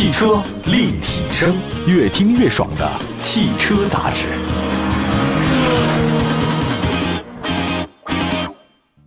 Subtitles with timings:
[0.00, 1.54] 汽车立体声，
[1.86, 4.28] 越听越爽的汽车杂志。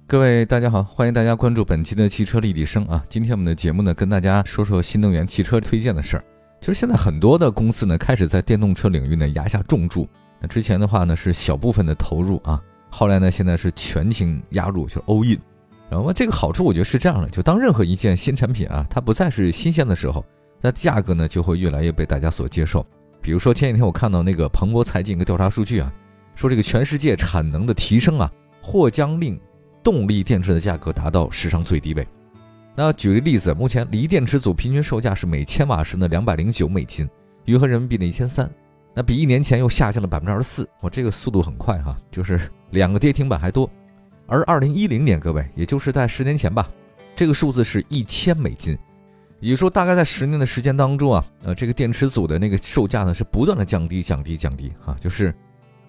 [0.06, 3.04] 各位大家好，欢迎大家关注本期的汽车立体声啊！
[3.10, 6.24] 今天我们的节目呢，跟大家说说新能源汽车推荐的事儿。
[6.62, 10.08] 其实现在很多的公司呢，开始在电动车领域呢压下重注。
[10.40, 15.40] 那之前的话呢，是小部分的投入啊，后来呢，现在是全情压入，就是 all in。
[15.90, 20.24] 然后这个好处我觉得是这样的，就当任何一件新产品啊，它不再是新鲜的时候，
[20.64, 22.86] 那价格呢就会越来越被大家所接受。
[23.22, 25.92] 比如说前几天我看到那个彭博财经一个调查数据啊，
[26.36, 28.32] 说这个全世界产能的提升啊，
[28.62, 29.40] 或将令
[29.84, 32.08] 动力电池的价格达到史上最低位。
[32.76, 37.08] 那举个例子，目前锂电池组平均售价是每千瓦时呢两百零九美金，
[37.46, 38.50] 约合人民币的一千三。
[38.96, 42.40] 那比一年前又下降了百分之二十四，我这个速度很快哈，就是
[42.72, 43.70] 两个跌停板还多。
[44.28, 46.70] 而二零一零年，各位，也就是在十年前吧，
[47.16, 48.78] 这个数字是一千美金，
[49.44, 55.36] 也就是说，大概在十年的时间当中啊，呃，这个电池组的那个售价呢是不断的降低、降低、降低啊，就是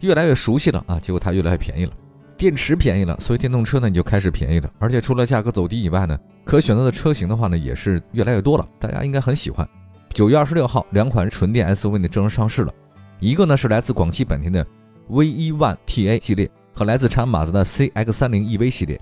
[0.00, 1.92] 越来越熟悉了啊，结果它越来越便宜了。
[2.36, 9.66] 电池便宜了，所以电动车呢你就开始便宜的，而且除了价格走低以外呢，可选择的车型的话呢也是越来越多了，大家应该很喜欢。
[10.12, 12.74] 九月二十六号，两款纯电 SUV 呢正式上市了，
[13.20, 14.66] 一个呢是来自广汽本田的
[15.08, 19.00] V1 TA 系列，和来自长安马自达 CX-30 EV 系列。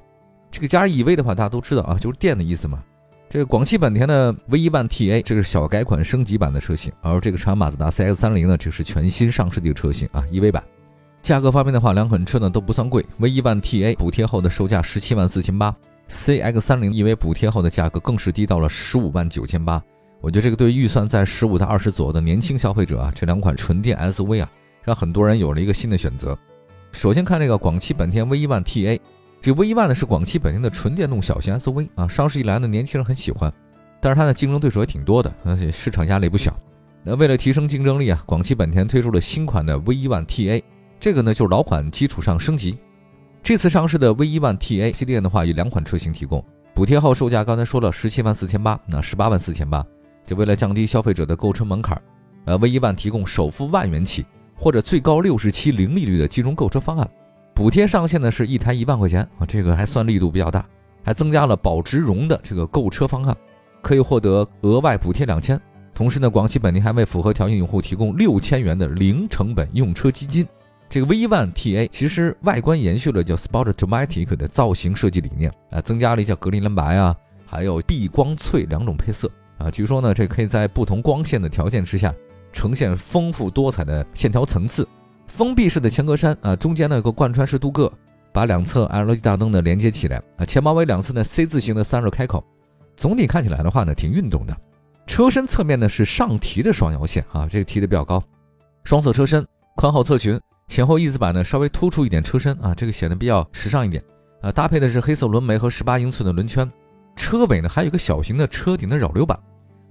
[0.51, 2.85] 这个加 EV 的话，大家都知道啊，就是电的意思嘛。
[3.33, 10.63] 这个广汽本田的 V1 TA 这个是小改款升级版的车型，而这个长安马自达 CX-30 呢，这是全新上市的一个车型啊，EV 版。
[11.23, 15.75] 价格方面的话，两款车呢都不算贵，V 一万 TA 补贴后的售价十七万四千八
[16.11, 19.83] ，CX 三零 EV 补贴后的价格更是低到了十五万九千八。
[20.21, 24.51] 我觉得这个对预算在十五到二十左右的年轻消费者啊，这两款纯电 SUV 啊，
[24.85, 26.39] 让很多人有了一个新的选择。
[26.93, 29.01] 首先看这个广汽本田 V 一万 TA，
[29.43, 33.53] 这 V 一万呢是广汽本田的纯电动小型 SUV 啊，上市以来呢年轻人很喜欢，
[34.01, 36.57] 但是它的竞争对手也挺多的，而且市场压力不小。
[37.03, 40.63] 那为了提升竞争力啊，广汽本田推出了新款的 V 一万 TA。
[41.01, 42.79] 这个呢就是老款基础上升级，
[43.43, 49.85] 这次上市的 V 一万 TA 系列的话，有两款车型提供，补贴后售价刚才说了十七万四千八，那十八万四千八，
[50.25, 52.01] 就为了降低消费者的购车门槛，
[52.45, 54.25] 呃，V 一万提供首付万元起
[54.55, 57.11] 或者最高六十期零利率的金融购车方案，
[57.63, 60.67] 补贴上限呢是一台一万块钱啊，这个还算力度比较大，
[61.05, 63.37] 还增加了保值融的这个购车方案，
[63.81, 65.61] 可以获得额外补贴两千，
[65.95, 70.45] 同时呢，广汽本田还为符合条件用户提供六千元的零成本用车基金。
[70.91, 77.15] 这个 V1 TA 其实外观延续了叫 Sport Dramatic 的造型设计理念啊，增加了一叫格林蓝白啊，
[77.47, 79.71] 还有碧光翠两种配色啊。
[79.71, 82.13] 据说呢，这可以在不同光线的条件之下
[82.53, 84.85] 呈现丰富多彩的线条层次。
[85.27, 87.91] 封闭式的前格栅啊，中间呢有个贯穿式镀铬，
[88.33, 90.45] 把两侧 LED 大灯呢连接起来啊。
[90.45, 92.45] 前包围两侧呢 C 字形的散热开口，
[92.97, 94.57] 总体看起来的话呢挺运动的。
[95.07, 98.23] 车身侧面呢是上提的双腰线啊，这个提的比较高，
[98.85, 99.47] 双色车身，
[99.77, 100.41] 宽厚侧裙。
[100.69, 104.03] 前后翼子板呢稍微突出一点车身啊，这个显得比较时尚一点
[104.41, 104.53] 啊。
[104.53, 106.71] 搭配的是黑色轮眉和十八英寸的轮圈，
[107.17, 109.39] 车尾呢还有一个小型的车顶的扰流板，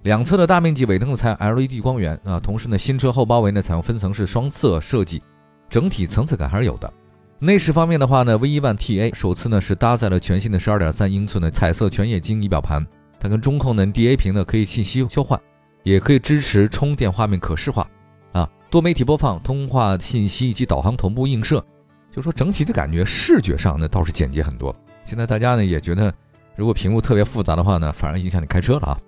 [0.04, 2.40] 两侧的大面积尾灯采用 LED 光源啊。
[2.40, 5.22] 同时呢，新车后包围呢采用分层式双色设计，
[5.70, 6.92] 整体层次感还是有的。
[7.40, 12.86] 内饰方面的话呢，V 一万 TA 首次呢是搭载了全新的十二点三英寸的彩色全液晶仪表盘，
[13.20, 15.40] 它跟中控的 DA 屏呢可以信息交换，
[15.84, 17.88] 也可以支持充电画面可视化
[18.32, 18.48] 啊。
[18.70, 21.64] 多媒体播放、通话信息以及导航同步映射，
[22.12, 24.76] 就说整体的感觉视觉上呢倒是简洁很多。
[25.04, 26.14] 现在大家呢也觉得，
[26.56, 29.00] 如果屏幕特别复杂的话呢，反而影响你开车了啊。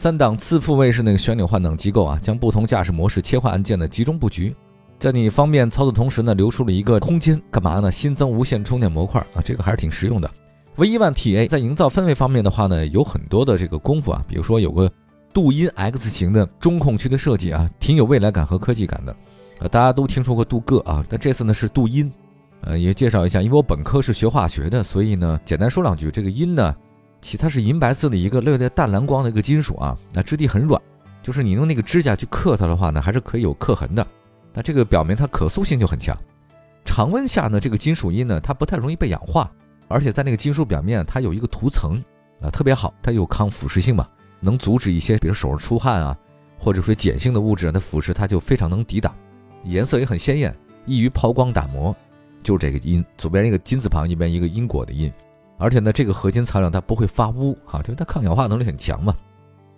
[0.00, 4.54] 三档次复位式那个旋钮换挡机构啊，将不同驾驶模式切换按键的集中布局，
[4.96, 7.90] 在你方便操作同时呢，留出了一个空间，干嘛呢？
[7.90, 10.30] 新增无线充电模块啊，这个还是挺实用的。
[10.76, 14.88] V 一万 TA 在营造氛围方面的话呢，有很多的这个功夫啊，比如说有个。
[15.34, 19.16] 镀音 X 型的中控区的设计啊，挺有未来感和科技感的，
[19.58, 22.10] 呃，大家都听说过镀铬啊，但这次呢是镀音，
[22.60, 26.72] 呃，也介绍一下，因为我本科是学化学的，所以呢，简单说两句，这个音呢，
[27.20, 30.80] 其它是银白色的一个略带淡蓝光的一个金属啊，那质地很软，
[31.22, 34.06] 就是你用那个指甲去刻它的话呢，还是可以有刻痕的，
[34.54, 36.16] 那这个表明它可塑性就很强，
[36.84, 39.50] 常温下呢，这个金属铟呢，它不太容易被氧化，
[39.88, 42.02] 而且在那个金属表面它有一个涂层
[42.40, 44.06] 啊，特别好，它有抗腐蚀性嘛。
[44.40, 46.16] 能阻止一些，比如手上出汗啊，
[46.56, 49.12] 或者说碱性的物质它腐蚀，它就非常能抵挡。
[49.64, 50.56] 颜色也很鲜艳，
[50.86, 51.92] 易于抛光打磨。
[52.40, 55.12] 就是这个音，左边一个金字旁，一边一个因果的因。
[55.58, 59.14] 而且呢，这个合金材料它不会发污啊，因为它抗氧化能力很强嘛。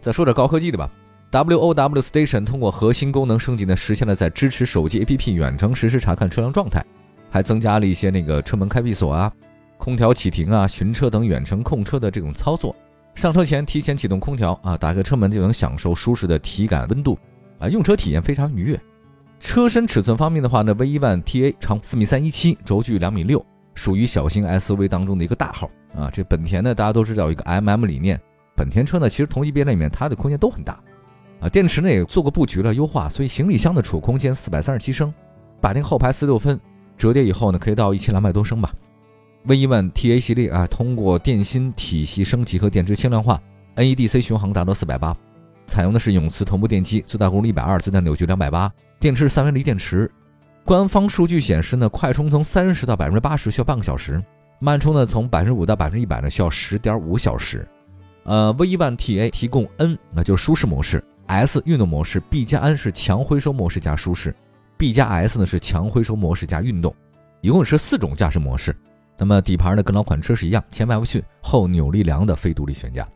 [0.01, 0.89] 再说点高科技的吧
[1.33, 6.85] ，WOW Station 通过核心功能升级呢，实现了在支持手机 APP 远程实时查看车辆状态，
[7.31, 9.33] 还增加了一些那个车门开闭锁啊、
[9.79, 12.75] 空调启停啊、寻车等远程控车的这种操作。
[13.15, 17.19] 上车前提前启动空调啊，打开车门就能享受舒适的体感温度
[17.59, 18.81] 啊，用车体验非常愉悦。
[19.39, 23.45] 车身尺寸方面的话呢，V1 TA 长四米三一七，轴距两米六，
[23.75, 26.11] 属于小型 SUV 当中的一个大号啊。
[26.13, 28.21] 这本田呢，大家都知道一个 MM 理念，
[28.55, 30.79] 本田车呢其实同级别里面它的空间都很大
[31.41, 31.49] 啊。
[31.49, 35.13] 电池呢也做过布局了优化，所以行李箱的储物空间四百三十七升，
[35.61, 36.59] 把那个后排四六分
[36.97, 38.73] 折叠以后呢，可以到一千两百多升吧。
[39.47, 43.41] V1 TA 系列啊，通过电芯体系升级和电池轻量化
[43.77, 45.17] ，NEDC 巡航达到四百八，
[45.67, 50.11] 采用的是永磁同步电机，最大功率一百二，最大扭矩两百八，电池三元锂电池。
[50.65, 54.23] 官方数据显示呢，快充从三十到百分之八十需要半个小时，
[54.61, 57.67] 慢充呢从百分之五到百分之一百呢需要十点五小时。
[58.25, 64.35] 呃，V1 TA 提供 N，那就是舒适模式；S 运动模式；B 加 N 是强回收模式加舒适
[64.79, 66.95] ；B 加 S 呢是强回收模式加运动，
[67.41, 68.77] 一共是四种驾驶模式。
[69.19, 73.09] 那么底盘呢，跟老款车是一样，前麦弗逊后扭力梁的非独立悬架。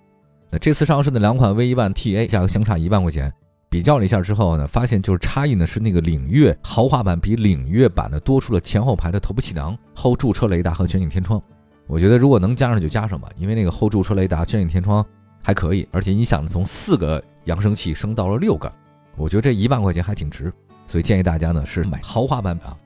[0.51, 3.33] 那这次上市的两款 V1 TA 价格相差一万块钱，
[3.75, 11.43] 比较了一下之后呢，发现就是差异呢是那个领悦豪华版比领悦版呢多出了前后排的头部气囊、后驻车雷达和全景天窗。
[11.89, 15.05] 我觉得如果能加上就加上吧，因为那个后驻车雷达、全景天窗
[15.43, 18.73] 还可以，而且音响呢从四个扬声器升到了六个，
[19.17, 20.53] 我觉得这一万块钱还挺值，
[20.87, 22.79] 所以建议大家呢是买豪华版本啊。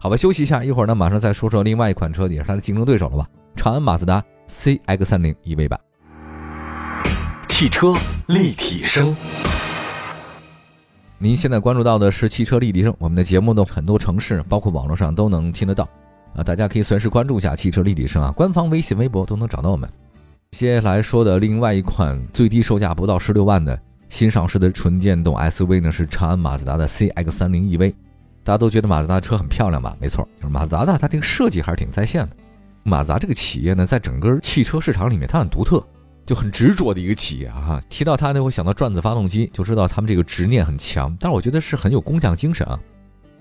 [0.00, 3.24] 好吧，休息一下，一会儿呢，马上再说说另外一款车，也是它的竞争对手了吧？
[3.54, 5.78] 长安马自达 CX-30 EV 版。
[7.48, 7.94] 汽车
[8.26, 9.14] 立体声。
[11.24, 15.88] 您现在关注到的是汽车立体声，我们的节目呢，很多城市包括网络上都能听得到
[16.36, 19.88] 啊，大家可以随时关注一下汽车立体声啊，官方微信、微博都能找到我们。
[20.50, 23.80] 接下来说的另外一款最低售价不到十六万的
[24.10, 27.94] 新上市的纯电动 SUV 呢，是长安马自达的 CX-30 EV。
[28.42, 29.96] 大家都觉得马自达车很漂亮吧？
[29.98, 32.36] 没错，就是马自达的它这个设计还是挺在线的。
[32.82, 35.82] 马自达这个企业呢，在整个汽车市场里面，它很独特，
[36.26, 37.80] 就很执着的一个企业啊。
[37.88, 41.14] 提到它呢，会想到转子发动机，就知道他们这个执念很强。
[41.20, 42.78] 但是我觉得是很有工匠精神啊。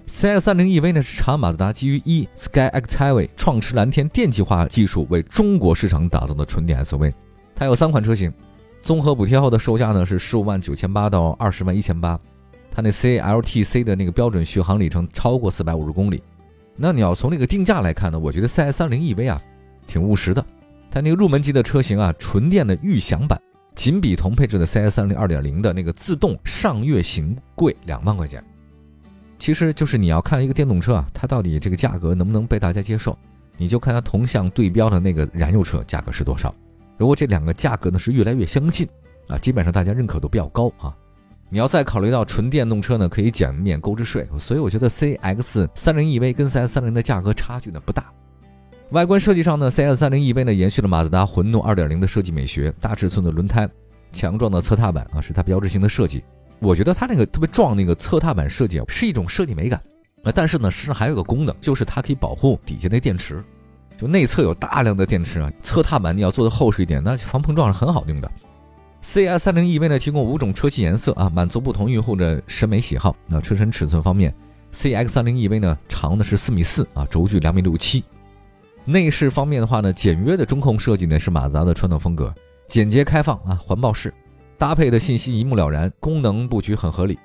[0.08, 7.14] CX-30 EV 呢是长安马自达基于 e SkyActiv 创驰蓝天电气化技术为中国市场打造的纯电 SUV。
[7.56, 8.34] 它有三款车型，
[8.82, 12.20] 综合补贴后的售价呢是十五万九千八到二十万一千八。
[12.70, 16.22] 它那 CLTC 的那个标准续航里程超过四百五十公里，
[16.76, 19.42] 那你要从那个定价来看呢，我觉得 CS30 EV 啊
[19.88, 20.44] 挺务实的。
[20.94, 23.42] 它那个入门级的车型啊，纯电的预享版
[23.74, 28.46] 仅比同配置的 CS30 2.0的那个自动上月型贵两万块钱。
[29.40, 33.18] 其实就是你要看一个电动车啊，它到底这个价格能不能被大家接受，
[33.58, 36.54] 你就看它同向对标的那个燃油车价格是多少。
[36.96, 38.88] 如果这两个价格呢是越来越相近
[39.28, 40.96] 啊，基本上大家认可度比较高啊。
[41.50, 48.14] 你要再考虑到纯电动车呢，可以减免购置税，所以我觉得 CX 三零 EV 跟 CS 三零的价格差距呢不大。
[48.94, 53.68] 外观设计上呢，CS 三零 EV 呢延续了马自达混动二点零的设计美学，大尺寸的轮胎，
[54.12, 56.24] 强壮的侧踏板啊，是它标志性的设计。
[56.60, 59.82] 我觉得它那个特别壮那个侧踏板设计啊，是一种设计美感
[60.24, 60.32] 啊。
[60.32, 63.44] 但是呢，实际上还有个功能，就是它可以保护底下那电池，
[63.98, 68.32] 就内侧有大量的电池啊，侧踏板你要做的厚实一点，那防碰撞是很好用的。
[69.02, 73.16] CS30 EV 呢，提供五种车漆颜色啊，满足不同用户的审美喜好。
[73.26, 74.32] 那车身尺寸方面
[74.72, 78.04] ，CX30 EV 呢，长的是四米四啊，轴距两米六七。
[78.86, 82.34] 内饰方面的话呢，简约的中控设计呢是马自达的传统风格，
[82.68, 84.14] 简洁开放啊，环抱式，
[84.58, 87.18] 搭配的信息一目了然，功能布局很合理。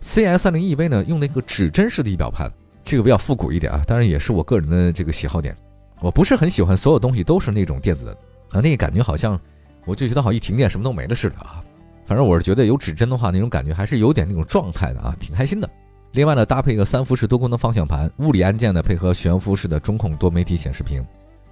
[0.00, 2.50] CS30 EV 呢，用那个指针式的仪表盘，
[2.84, 5.56] 这个比较复古一点啊，当然也是我个人的这个喜好点。
[6.00, 8.12] 我不是很喜欢所有东西都是那种电子的
[8.50, 9.40] 啊，那个感觉好像。
[9.86, 11.62] 我就觉得好像一停电什么都没了似的啊，
[12.04, 15.70] 反正我是觉得有指针的话，那种感觉还是有点那种状态的啊，挺开心的。
[16.16, 21.04] 另外呢，搭配一个三辐式多功能方向盘，物理按键呢配合悬浮式的中控多媒体显示屏。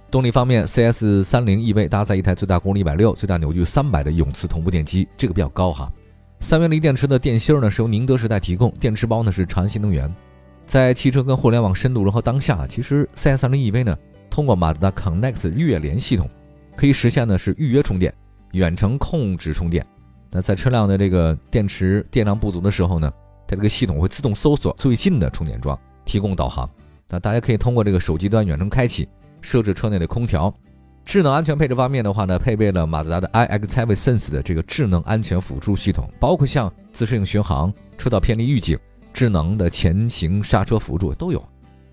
[0.09, 5.87] 动力方面，CS 三零 EV 搭载一台最大功率一百六、最大扭矩三百的永磁同步电机，这个比较高哈。
[6.39, 10.11] 三元锂电池的电芯呢是由宁德时代提供，电池包呢是长安新能源。
[10.65, 13.95] 在汽车跟互联网深度融合当下，其实 CS 三零 EV 呢
[14.31, 16.27] 通过马自达 Connect 月联系统，
[16.75, 18.11] 可以实现的是预约充电。
[18.53, 19.85] 远程控制充电，
[20.31, 23.11] 那在车辆的这个电池电量不足的时候呢，
[23.47, 26.69] 它这个系统会自动搜索最近的充电桩，提供导航。
[27.07, 29.07] 那大家可以通过这个手机端远程开启，
[29.41, 30.53] 设置车内的空调。
[31.05, 38.75] 智能安全配置方面的话呢，配备了马自达的 iX7 Sense 的这个智能安全辅助系统，包括像自适应巡航、车道偏离预警、
[39.13, 41.47] 智能的前行刹车辅助都有。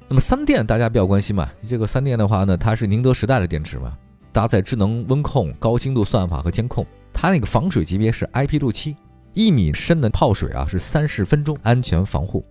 [0.09, 3.97] 那么三电大家比较关心嘛，这个三电的话呢，它是宁德时代的电池嘛。
[4.33, 8.97] 搭载智能温控、高精度算法和监控，它那个防水级别是 IP67，
[9.35, 12.45] 一米深的泡水啊是三十分钟安全防护。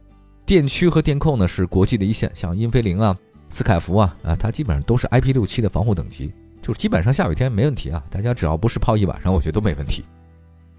[0.46, 3.16] 电驱和电控呢是国际的一线，像英菲林啊、
[3.50, 6.34] 斯凯福啊啊，它基本上都是 IP67 的防护等级。
[6.62, 10.06] 就是基本上下雨天没问题啊，大家只要不是泡一晚上，我觉得都没问题。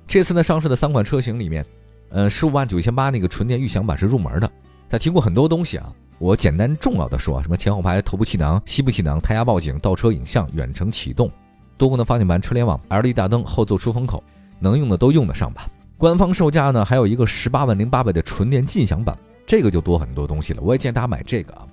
[0.07, 1.65] 这次呢上市的三款车型里面，
[2.11, 4.51] 呃，十五万九千八那个纯电预享版是入门的，
[4.89, 5.93] 它提供很多东西啊。
[6.19, 11.31] 我简单重要的说啊，什么前后排头部气囊、膝部气囊、胎压报警、倒车影像、远程启动、
[11.77, 14.23] 多功能方向盘、车联网、LED 大灯、后座出风口，
[14.61, 15.67] 能用的都用得上吧。
[16.03, 19.17] 官方售价呢还有一个十八万零八百的纯电劲享版，
[19.47, 20.61] 这个就多很多东西了。
[20.61, 21.65] 我也建议大家买这个啊，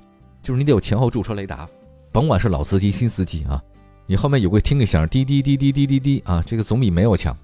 [0.44, 1.68] 就是你得有前后驻车雷达，
[2.12, 3.60] 甭管是老司机新司机啊，
[4.06, 7.36] 你后面有个听力响，滴滴滴滴滴滴滴啊，这个总比没有强。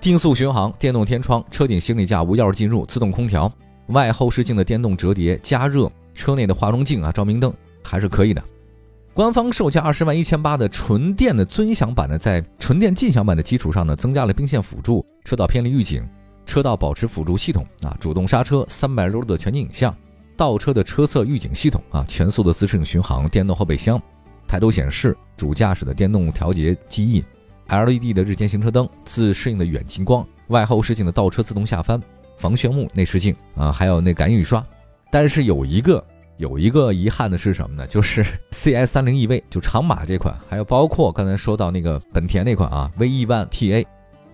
[0.00, 3.52] 定速巡航、电动天窗、车顶行李架无钥匙进入、自动空调、
[3.88, 7.52] 外后视镜的电动折叠、加热、车内的化妆镜啊、照明灯
[7.82, 8.40] 还是可以的。
[9.12, 16.08] 官方售价二十万一千八的纯电的尊享版呢，在纯电劲享版的基础上呢，增加了并线辅助、车道偏离预警、
[16.48, 19.94] 车道保持辅助系统啊、主动刹车、三百六十度的全景影像、
[20.34, 24.00] 倒车的车侧预警系统啊、全速的自适应巡航、电动后备箱、
[24.48, 27.22] 抬头显示、主驾驶的电动调节记忆。
[27.68, 32.02] LED 的日间行车灯、自适应的远近光、外后视镜的倒车自动下翻、
[32.38, 34.64] 防眩目内视镜啊，还有那感应雨刷。
[35.10, 36.02] 但是有一个
[36.38, 37.86] 有一个遗憾的是什么呢？
[37.86, 43.84] 就是 CS 三零 EV 就长马这款，还有包括刚才说到那个本田那款啊 V E 万 TA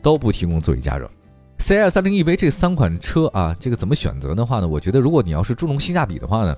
[0.00, 1.10] 都不提供座椅加热。
[1.58, 4.68] CS 三零 EV 这三款车啊，这个怎么选择的话呢？
[4.68, 6.54] 我觉得如果你要是注重性价比的话呢，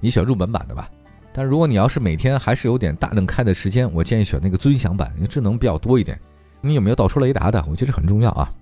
[0.00, 0.90] 你选入门版的吧。
[1.32, 6.18] 但如果你要是每天还是有点大量开的时间，我建议选那个尊享版，因为智能比较多一点。
[6.60, 7.64] 你有没有倒车雷达的？
[7.68, 8.52] 我觉得很重要啊。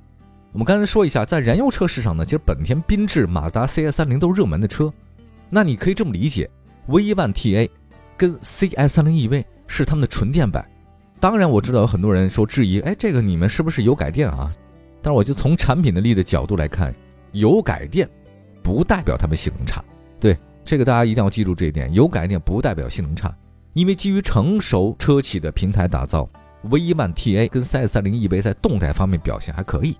[0.52, 4.92] 我们刚才说一下，在燃油车市场呢，其实本田、缤智、马自达 CS 三零都是热门的车。
[5.50, 6.48] 那你可以这么理解
[6.86, 7.68] ，V 万 TA
[8.16, 10.68] 跟 CS 三零 EV 是他们的纯电版。
[11.20, 14.52] 当然我知道有很多人说质疑，哎，这个你们是不是油改电啊？
[15.04, 16.94] 但是我就从产品的力的角度来看，
[17.32, 18.08] 油改电
[18.62, 19.84] 不代表它们性能差。
[20.18, 20.34] 对。
[20.66, 23.36] 这个大家一定要记住这一点，有改电不代表性能差，
[23.74, 26.26] 因为基于成熟车企的平台打造
[26.62, 29.94] ，V 万 TA 跟 CS 三零 EV 在动态方面表现还可以。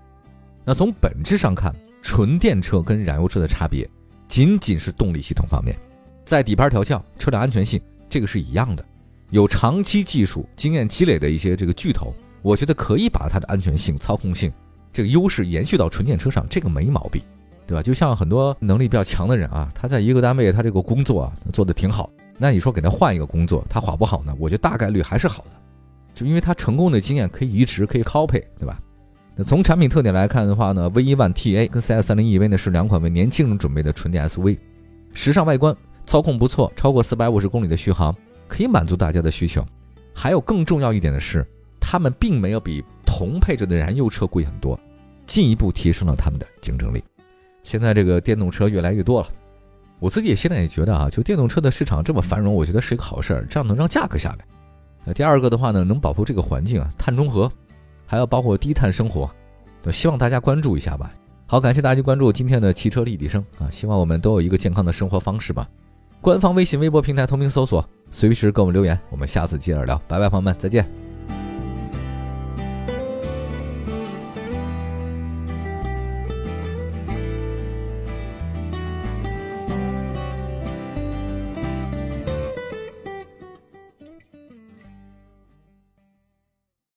[0.63, 1.71] 那从本质上看，
[2.01, 3.87] 纯电车跟燃油车的差别
[4.27, 5.77] 仅仅是动力系统方面，
[6.25, 8.83] 在底盘调校、车辆安全性这个是一样的。
[9.29, 14.51] 有长期技术经验积累的一些这个巨头，我觉得可以把它的安全性、操控性
[14.95, 17.21] 这个优势延续到纯电车上，这个没毛病。
[17.67, 17.81] 对吧？
[17.81, 22.07] 就像很多能力比较强的人啊，他在一个单位，他这个工作啊做得挺好。
[22.37, 24.31] 那你说给他换一个工作，他好不好呢？
[24.39, 25.51] 我觉得大概率还是好的，
[26.13, 28.79] 就因为他成功的经验可以移植，可以 copy，对吧？
[29.35, 34.59] 那从产品特点来看的话呢，V 万 TA 跟 CS 三零 EV 呢是两款为年轻人准备的纯电 SUV，
[35.11, 35.75] 时尚外观，
[36.05, 38.15] 操控不错，超过四百五十公里的续航，
[38.47, 39.65] 可以满足大家的需求。
[40.13, 41.43] 还有更重要一点的是，
[41.81, 42.85] 他们并没有比
[43.17, 44.77] 同配置的燃油车贵很多，
[45.25, 47.01] 进一步提升了他们的竞争力。
[47.63, 49.27] 现在这个电动车越来越多了，
[49.99, 54.45] 我自己也现在也觉得啊，就电动车的市场这么繁荣，我觉得是一个好事儿，这样能让价格下来。
[55.05, 57.49] 那第二个的话呢，能保护这个环境啊，碳中和，
[58.05, 59.31] 还要包括低碳生活，
[59.81, 61.13] 都希望大家关注一下吧。
[61.47, 65.65] 好，感谢大家关注今天的汽车立体声啊，希望我们都有一个健康的生活方式吧。
[66.19, 71.04] 官方微信、微博平台同名搜索，随时给我们留言，我们下次接着聊，拜拜，朋友们，再见。